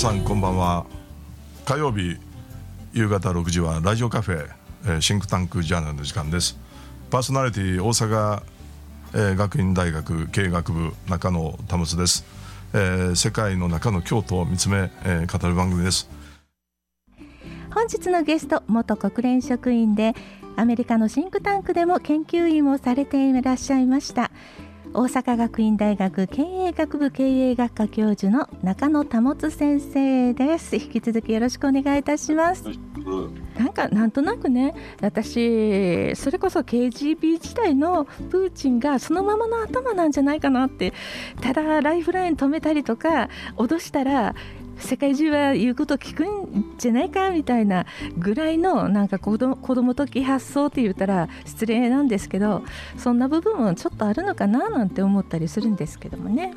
[0.00, 0.86] さんこんばんは。
[1.66, 2.16] 火曜日
[2.94, 4.48] 夕方6時はラジオカフェ、
[4.86, 6.58] えー、シンクタンクジャーナルの時間です。
[7.10, 8.42] パーソナリティ大阪、
[9.12, 11.56] えー、学院大学経営学部中野保
[11.98, 12.24] です、
[12.72, 16.08] えー、世界の中の京都を見つめ、えー、語る番組です。
[17.74, 20.14] 本日のゲスト元国連職員で
[20.56, 24.30] アメリカのシンクタンクでも研究員をされていらっしゃいました
[24.92, 30.74] 大阪学院大学経営学部経営学科教授の中野保先生です。
[30.74, 32.64] 引き続きよろしくお願いいたします、
[33.56, 40.92] なんかなんとなくね私それこそ KGB 時代のプーチンがそのままの頭なんじゃないかなって
[41.40, 44.34] ただライフライン止めたりとか脅したら
[44.80, 47.86] 世界中は言うこと聞くんじゃないかみたいな
[48.18, 52.62] ぐらいのなんか子ど子供的発想って言ったら失礼なんですけど
[52.96, 56.54] そんな部分もちょっとあるのかななんて思ったりするんですけどもね。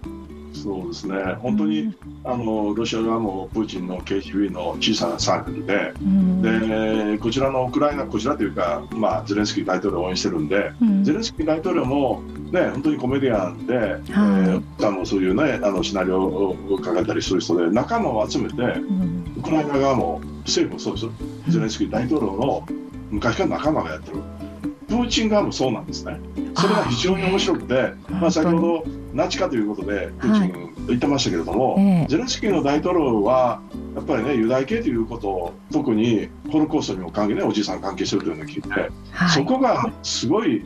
[0.63, 1.21] そうですね。
[1.41, 13.99] 本当に、うん、あのロシア側もプーチンの KGB の小さなサークルでうん、でこちらのウクライナこちらというか、まあ、ゼレンスキー大統領を応援してるんで、うん、ゼレンスキー大統領も、ね、本当にコメディアンで、はい。
[13.99, 18.53] えー、もそういう、ね、あのシナリオを考えたりする人で仲間を集めて、
[19.37, 21.17] ウクライナ側も政府もそうで
[21.47, 22.65] すゼレンスキー大統領の
[23.09, 24.17] 昔から仲間がやってる。
[24.87, 26.19] プーチン側もそうなんですね。
[26.55, 33.61] それが非常に面白くて、まあ、先ほどナチかということでプーチン言ってましたけれども、はいゼレンスキーの大統領は
[33.95, 38.69] やっぱりねユダヤ系ということを特にホロコーストにも関係ねおじいさん関係してるというのを聞いて、
[39.11, 40.65] はい、そこがすごい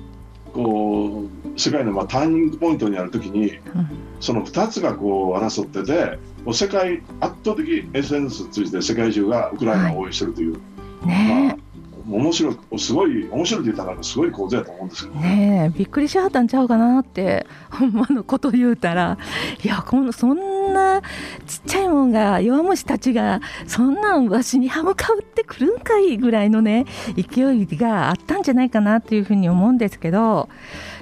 [0.54, 3.90] こう世界のまあターニングポイントにあるときに、うん、
[4.20, 10.54] その2つがこう争っててもう世界圧倒的 SNS を通じて世界中がウクライナを応援してるという。
[10.54, 10.62] はい
[11.06, 11.67] ね、まあ
[12.10, 19.18] 面白いすごい面白いって言ったらすごい構図やと思うんですけどねびっくりしはったんちゃうかなってほんまのこと言うたら。
[19.64, 21.02] いやこのそんな
[21.46, 30.50] ちっちゃいもんが弱虫たちがそんなんわしに歯向かうってくるんかいぐらいのね勢いがあったんじゃないかなっていうふうに思うんですけど、は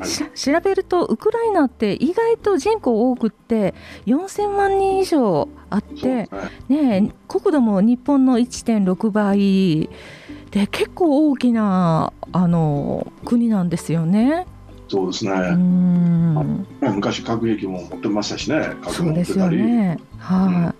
[0.01, 3.74] い、調べるとウクライナって意外と人口多くって
[4.06, 6.30] 4000万人以上あって、
[6.69, 9.90] ね、ね国土も日本の1.6倍。
[10.56, 14.48] で結構大きなあの国なんですよね。
[14.88, 15.34] そうですね。
[16.82, 18.70] 昔核兵器も持ってましたしね。
[18.88, 20.00] そうですよね。
[20.18, 20.74] はい、あ、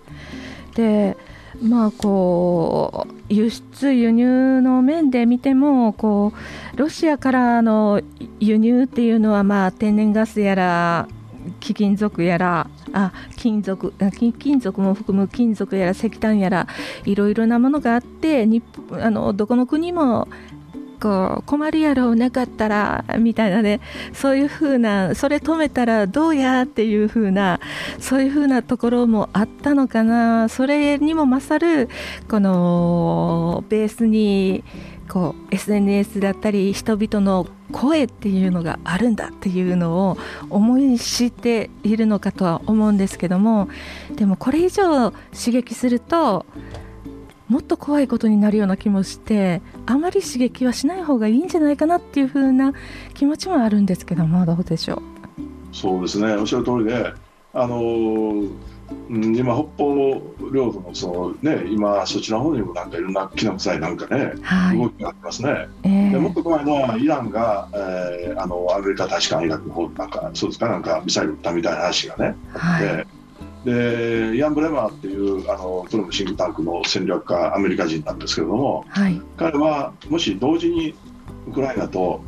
[0.68, 1.18] うん、で。
[1.62, 6.34] まあこう輸出輸入の面で見てもこ
[6.74, 8.02] うロシアからの
[8.40, 11.08] 輸入っていうのはまあ天然ガスやら
[11.60, 13.92] 貴金属やらあ金属
[14.38, 16.66] 金属も含む金属やら石炭やら
[17.04, 20.28] いろいろなものがあって日あのどこの国も
[20.98, 23.80] こう困るやろうなかったらみたいなね
[24.14, 26.62] そういうふうなそれ止めたらどうや？
[26.62, 27.60] っていうふうな
[27.98, 30.48] そういうふうなところもあったのかな。
[30.48, 31.90] それにも勝る
[32.30, 34.64] このベースに
[35.08, 40.18] こう SNS だったり人々の声っていうのがあるんだっていうのを
[40.50, 43.68] 思い知っているのかとは思うんですけども
[44.14, 46.46] でもこれ以上刺激すると
[47.48, 52.72] もっと怖いことになるような気もしてあまり刺激はしない方がいいんじゃないかなっていう風な
[53.14, 55.02] 気持ちもあるんですけどもどうでしょう？
[55.72, 56.34] そうですね。
[56.34, 57.12] おっしゃる通りで
[57.52, 58.50] あのー
[59.08, 65.68] うん、今、北方領土のその、ね、今、そちらの方にもなんかいろんなきな臭いなんかね、はい、動きがありますね。
[65.84, 73.06] えー、でもっと怖いのは、イランが、えー、あのアメリカ大使館イラクの方なんか、そうですか、なんかミサイル撃ったみたいな話がね、はい、
[73.64, 80.94] でイアン・ブレマーっていうあのプロのシンクタンクの戦略家、アメリカ人なんですけれども、はい、彼はもし同時に
[81.48, 82.22] ウクライナと、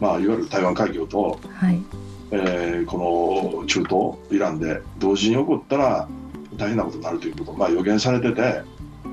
[0.00, 1.82] まあ、いわゆる台湾海峡と、はい
[2.30, 6.08] えー、この中東イランで同時に起こったら
[6.56, 8.62] 大変なことになるということを、まあ、予言されてて、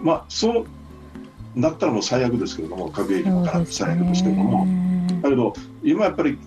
[0.01, 0.65] まあ、そう
[1.55, 4.67] なったらもう最悪ですけれども核兵器もから最悪ですけれども、
[5.21, 5.53] だけど。
[5.83, 6.39] 今やっぱり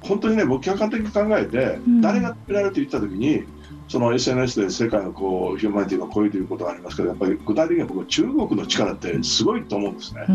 [0.00, 3.44] 本当にね僕客観的に考えて、誰が止められると言った時に
[3.90, 10.26] その SNS で世界のこうヒューマニティが超えていることがありますけどやっぱり具体的には僕は中国の力ってすごいと思うんですね。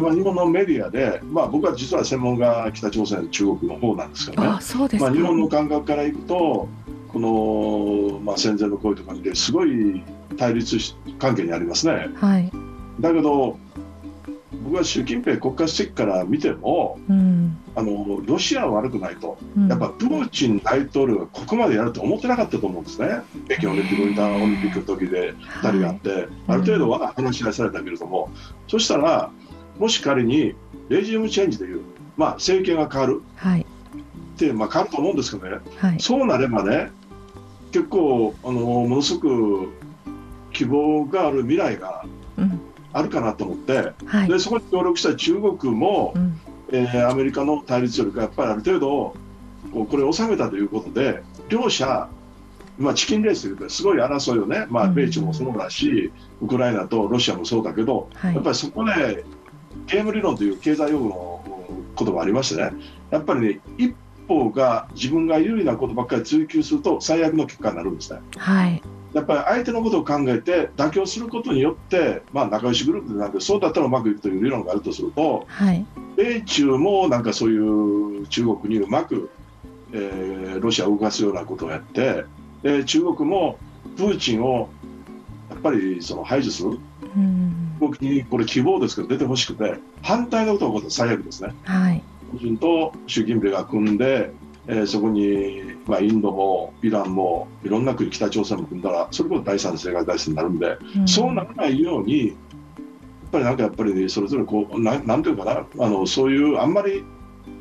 [0.00, 4.48] まあ、日本のメディアで、まあ、僕は実は専門が北朝鮮中国の方なんですけどね
[4.98, 6.66] まあ、日本の感覚からいくと
[7.12, 10.02] この、まあ、戦前の声とかですごい
[10.38, 10.78] 対立
[11.18, 12.08] 関係にありますね。
[12.14, 12.50] はい、
[13.00, 13.58] だけど
[14.64, 24.06] 僕は習近平国家主席から見ても、うん、あのロシアは悪くないと、うん、やっぱプーチン大統領がここまでやると思ってなかったと思うんですね、北京オリンピック、オ
[24.38, 29.30] リンピックの時で2人があって、はい、ある程度は話し合いされたけれども、うん、そしたら、
[29.78, 30.54] もし仮に
[30.88, 31.82] レジウムチェンジという、
[32.16, 36.90] まあ、政権が変わる、はい、って、まあ、変わると思うんですけどね、はい、そうなればね、
[37.72, 39.72] 結構あのものすごく
[40.52, 42.06] 希望がある未来が
[42.94, 46.40] あるかなと思って、はい、でそこに協力した中国も、うん、
[46.72, 49.14] えー、アメリカの対立力がやっぱりある程度
[49.72, 52.08] これを収めたということで両者
[52.78, 59.24] まあ、チキンレースというかすごい争いをね、まあ、米中もそうだし、うん、ウクライナとロシアもそうだけど、はい、やっぱりそこで
[59.86, 62.72] ゲーム理論という経済用語のこともありましてね
[63.10, 63.94] やっぱりね一
[64.28, 68.20] 方が自分が有利なことばっかり追求すると最悪の結果になるんですね。
[68.36, 68.82] はい
[69.16, 75.86] やっぱり相手のことを考えて妥協することによって、まあ、仲良しグループでなんてそうだったらうまくいくという理論があるとすると、はい、
[76.16, 77.56] 米中もなんかそうい
[78.20, 79.30] う中国にうまく、
[79.94, 82.26] えー、ロシアを動かすようなことをやって
[82.62, 83.58] で中国も
[83.96, 84.68] プーチンを
[85.48, 86.78] やっぱりその排除する、
[87.16, 91.54] うん、動きにこれ希望ですけど出てほしくて反対のことが起こった最悪ですね。
[91.64, 92.02] はい、
[92.32, 94.30] プーチンと習近平が組んで、
[94.68, 102.36] えー、そこに、まあ、インドもイランもいろんな国北朝鮮も組んだらそれこそ第三次世界大戦になるんで、うん、そうならないようにやっ
[103.30, 107.04] ぱりなんかやっぱりそれぞれこうななんていうかなあのそういうあんまり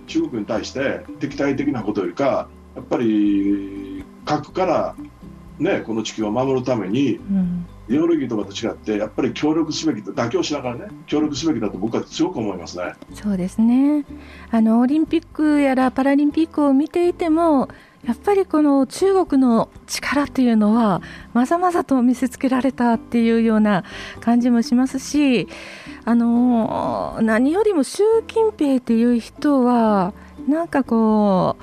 [0.08, 4.96] 中国に対して敵対的なことよりかやっぱり核から
[5.60, 12.94] ね、この地球を守るために、うん、イデオロギーとかと違ってやっぱり協力すべきと妥協しながらね協力すべきだと僕は強く思いますね。
[13.14, 14.06] そうですね
[14.52, 17.70] あのオリンピックやらパラリンピックを見ていても
[18.06, 21.02] やっぱりこの中国の力っていうのは
[21.34, 23.84] まざまざと見せつけられたっていうような
[24.20, 25.48] 感じもしますし
[26.06, 30.14] あの何よりも習近平っていう人は
[30.48, 31.58] なんかこ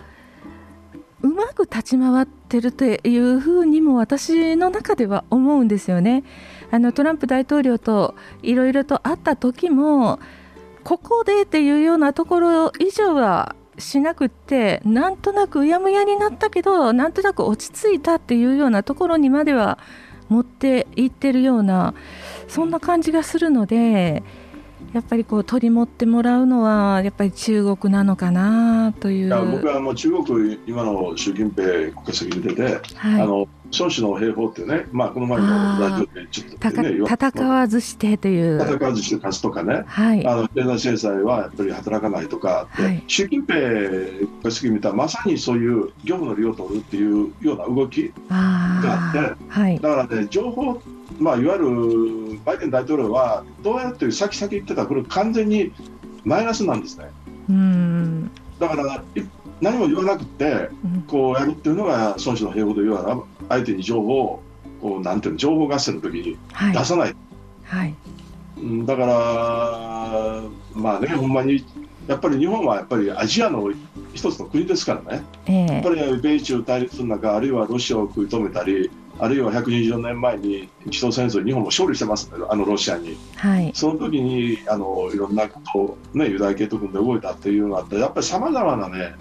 [1.22, 6.22] ううまく立ち回っててるというふうにも私の中では思うんですよね。
[6.70, 10.20] あのトランプ大統領といろいろと会った時も
[10.84, 19.78] ここでっていうようなところ以上はしなくってなんとなくうやむやになったけどなんとなく落ち着いたっていうようなところにまでは
[20.28, 21.94] 持っていってるような
[22.48, 24.22] そんな感じがするので
[24.92, 29.50] やっぱりこう取り持ってもらうのはやっぱり中国なのかなという。
[29.52, 32.62] 僕はもう中国今の習近平国家主席見てて、
[32.96, 33.48] はい、あの
[33.78, 38.60] 孫子の兵法ってね、まあ、この前のラジオでちょっと、ね、戦わずしてという。
[38.60, 50.80] 戦わずして勝つとかね、はい、あの経済制裁はやっぱり働かないとかはい、習近平国家主席見たらまさにそういう業務の利を取るっていうような動きがあって、はい、だからね情報
[51.22, 55.72] まあ、いわゆるバイデン大統領はどうやって先々言ってたこれ完全に
[56.24, 57.10] マイナスなんですね。
[57.48, 58.30] うん。
[58.58, 59.02] だから
[59.60, 60.70] 何も言わなくて
[61.06, 64.42] こうやるっていうのが孫子の平和で言うなら相手に情報を
[64.80, 66.36] こうなんていうの情報合戦の時に
[66.72, 67.16] 出さない、
[67.64, 67.94] はい、
[68.84, 70.42] だから
[70.74, 71.64] まあねほんまに
[72.08, 73.72] やっぱり日本はやっぱりアジアの
[74.12, 78.90] 一つの国ですからね、えー、やっぱり米中対立の中あるいはロシアを食い止めたり
[79.22, 89.14] あるいは120年前に日露戦争日本も勝利してますあのロシアに、はい、その時にあのいろんなことを、ね、ユダヤ系と組んで動いたっていうのがあってやっぱりさまざまなね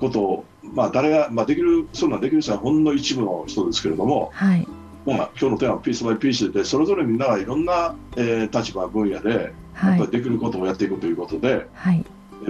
[0.00, 4.66] ことを、まあ、誰が、まあ、できるそんなできる人はほんの一部の人ですけれども、はい。
[5.04, 11.66] まあ、今日のテーマはピースバイピースでそれぞれみんながいろんな、えー、立場分野でやっぱりできることをやっていくということで。
[11.74, 12.02] はい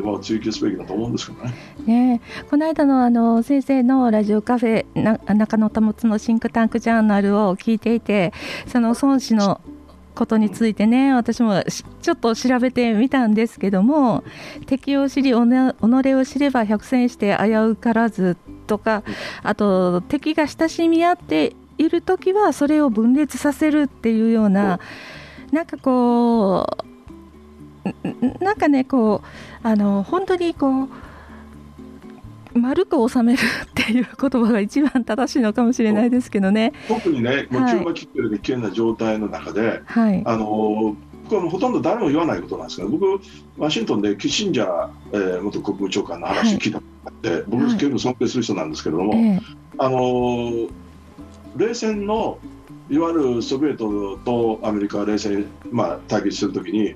[0.03, 1.55] まあ、追求すべきだと思うんですけどね。
[1.87, 8.33] ねこの間のあの先生のラジオカフェな中野保のシンクタンクジャーナルを聞いていて
[8.67, 9.61] その孫子の
[10.17, 11.63] ことについてね私も
[12.03, 14.25] ちょっと調べてみたんですけども
[14.67, 19.05] 敵を知り己を知れば百戦して危うからずとか
[19.43, 24.81] あと敵が親しみ合っている時はそれを分裂させるっていうような
[25.53, 26.96] なんかこう
[28.41, 30.89] なんかねこうあの本当にこう
[32.59, 36.73] 丸く収めるっていう言葉が一番正しいのかもしれないですけどね。
[36.89, 40.97] 特にね、もう中馬切ってる危険な状態の中で、はい、あの
[41.29, 43.21] これもほとんど誰も言わないことなんですけど、僕、
[43.59, 49.43] ワシントンでキッシンジャー、えー、元国務長官の話を聞いたことがあって、はい、僕、結構尊敬する人なんですけれども、はい、
[49.79, 50.69] あの
[51.57, 52.39] 冷戦の
[52.89, 56.95] いわゆるソビエトとアメリカが冷戦、まあ、対決するときに、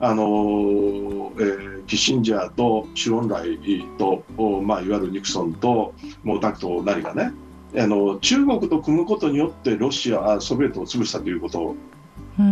[0.00, 4.24] あのー、えー、キッシンジャーと周恩来と、
[4.62, 7.32] まあ、いわゆるニクソンと毛沢東なりがね
[7.76, 11.60] あの中国と組むことによってロシアソビエトを潰したということ。
[11.60, 11.76] を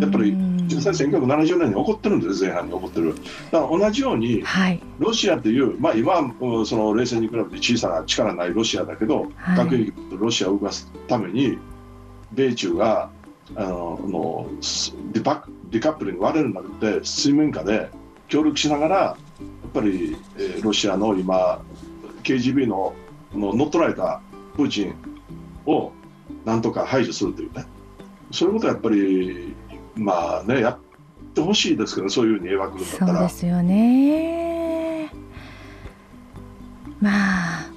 [0.01, 0.37] やっぱり
[0.67, 3.15] 実際1970年に起こってるんです前半に起こってる。
[3.51, 11.57] だから同じように、はい、ロシアという、まあ、今はその冷戦に比べて小さな力ないロシアだけど、はい、核兵器とロシアを動かすために
[12.33, 13.11] 米中が
[13.57, 14.47] あのの
[15.13, 17.91] デパデカップルに割れるんじゃなくて水面下で
[18.29, 19.17] 協力しながらや
[19.69, 21.63] っぱり、えー、ロシアの今
[22.23, 22.95] KGB の
[23.35, 24.21] の乗っ取られた
[24.57, 24.95] プーチン
[25.67, 25.93] を
[26.45, 27.67] なんとか排除するというね。
[28.31, 29.55] そういうことはやっぱり
[29.95, 30.79] まあねやっ
[31.35, 33.13] てほしいですけどそういうふうに描くんだったら。
[33.13, 35.11] そうですよね。
[37.01, 37.11] ま
[37.61, 37.71] あ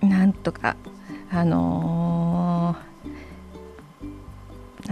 [0.00, 0.76] なんとか
[1.30, 2.01] あのー、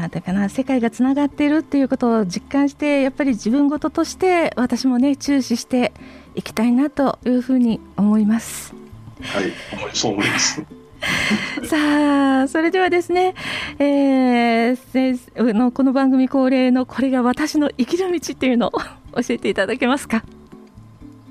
[0.01, 5.93] なんていうかな世界がつながっているっていうことを実感してやっぱり自分事として私もね注視して
[6.35, 8.75] いきたいなというふうに思います。
[9.21, 9.53] はい、
[9.93, 10.65] そう思います。
[11.65, 13.35] さあそれではですね、
[13.79, 18.71] えー、先生のこの番組恒例のこれが私の生きる道っていうのを
[19.21, 20.25] 教えていただけますか？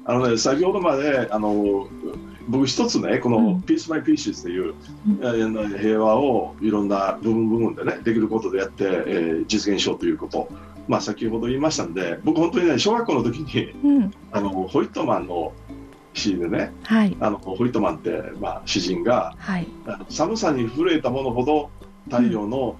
[0.05, 1.87] あのね先ほどまであの
[2.49, 4.73] 僕一つねこのピースバイピーシスという、
[5.07, 10.49] うん、平和をいろんな部分部分でねできることでやって、えー、実現しようということ。
[10.87, 15.53] まあ先ほど言いましたんで僕本当にね小学校の時に、うん、あのホイットマンの
[16.15, 19.67] 詩でね、はい、あのホイットマンって、まあ、詩人が、はい、
[20.09, 21.69] 寒さに震えたものほど
[22.05, 22.75] 太陽の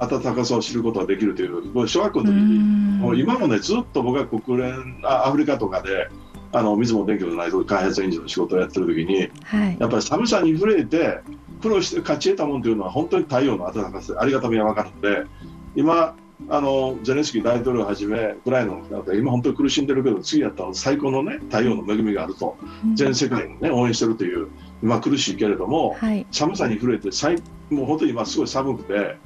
[0.00, 2.58] 暖かさを知ることができるという、小学校の時に
[2.98, 6.08] もう今もねずっと僕は国連あアフリカとかで
[6.54, 11.20] あの水も電気もない開発援助の仕事をやってる時に、はい、やっぱり寒さに震えて
[11.60, 15.28] 苦労して勝ち得たものというのは本当に太陽の暖かさありがたみが分かるので
[15.74, 16.14] 今
[16.48, 24.48] あのゼレンスキー大統領をはじめウクライナの方々今本当に苦しんでるけど次やったら最高のね太陽の恵みがあると、うん、全世界にね応援してるという
[24.82, 27.36] 今苦しいけれども、はい、寒さに震えて最
[27.70, 29.16] もう本当に今すごい寒くて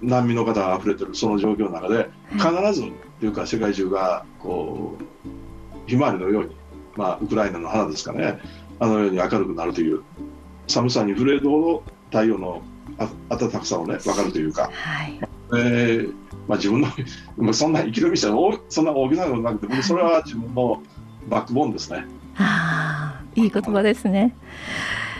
[0.00, 2.42] 難民の方が溢れてるその状況の中で必
[2.72, 5.41] ず、はい、というか世界中がこう
[5.86, 6.56] ひまわりのように、
[6.96, 8.38] まあ、ウクライナの花ですかね
[8.78, 10.02] あのように明るくなるという
[10.66, 12.62] 寒さに触れるほど太陽の
[13.28, 16.14] 暖かさをね分かるというか、はい、えー、
[16.48, 16.84] まあ、自分
[17.38, 18.28] のそんな生き延びした
[18.68, 20.82] そんな大きなことなくて僕それは自分の
[21.28, 22.04] バックボーンですね。
[22.36, 24.34] あいい言葉ですね。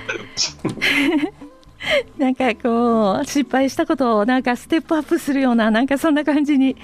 [2.19, 6.77] なんかこう失敗したことをなんかステップアップするようななんかそんな感じに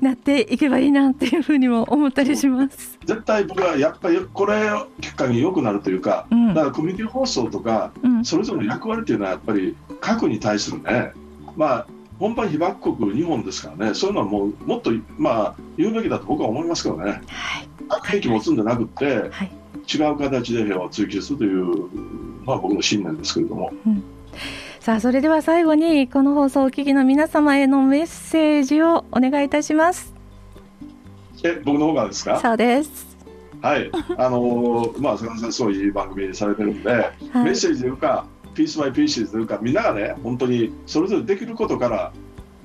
[0.00, 2.98] なっていけばいいなっていうふうにも思ったりします。
[3.04, 4.70] 絶対僕はやっぱりこれ
[5.00, 11.12] きっかけに良くなるというか、うん、だからコミュニティ放送とか、うん、それぞれの役割というのはやっぱり核に対するね。
[11.56, 11.86] まあ
[12.18, 13.94] 本番被爆国日本ですからね。
[13.94, 19.50] そういうのはもうもっとまあ言うべきだと僕は思いますけどね、はい、核兵器持つんじゃなくて、はい、
[19.92, 21.88] 違う形で平和を追求するという、
[22.44, 23.72] まあ、僕の信念ですけれども。
[23.86, 24.15] うん
[24.80, 30.14] さあそれでは最後にこの放送をお聞きの皆様へのメッセージをお願いいたします。
[31.44, 32.38] え僕の方がですか？
[32.40, 33.16] そうです。
[33.62, 33.90] はい。
[34.16, 37.12] あのー、 まあ坂田さんそういう番組されてるんで、はい、
[37.44, 42.12] メッセージというか Peace by Peace というかみんながね本当にそれぞれできることから、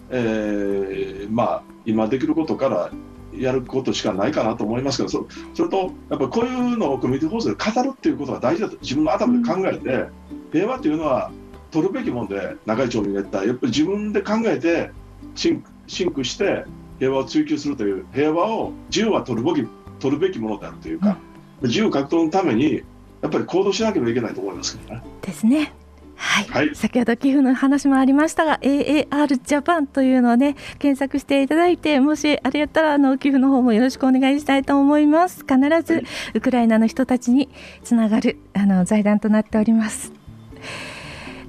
[0.09, 2.91] えー、まあ今できることから
[3.35, 10.07] やることしかないかなと思いますけどそそれとやっぱこういうのをコミュニティ放送で語るっていうことが大事だと自分の頭で考えて、うん、
[10.51, 11.31] 平和というのは
[11.71, 13.43] 取るべきもんで中井町に言った。
[13.45, 14.91] やっぱり自分で考えて
[15.35, 16.65] think think して
[16.99, 19.67] 平和を追求するという平和を自由は取るべき
[19.99, 21.17] 取るべきものであるというか、
[21.61, 22.83] うん、自由獲得のために
[23.21, 25.03] やっぱり行動しなければいけないと思いますけどね。
[25.21, 25.73] ですね。
[26.15, 35.43] はい、はい、先ほど寄付の話もありましたが AAR ジャパンというのをね検索していただいてもしあれやったらあの寄付の方もよろしくお願いしたいと思います。
[35.47, 36.03] 必ず
[36.35, 37.49] ウクライナの人たちに
[37.83, 40.20] つながるあの財団となっております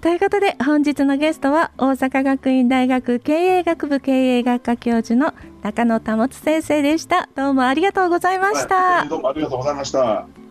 [0.03, 5.33] ということで本日のゲストは大阪学院大学経営学部経営学科教授の
[5.63, 7.29] 中野保先生でした。
[7.37, 10.42] どうもありがとうございました、はい、どうもありがとうございました。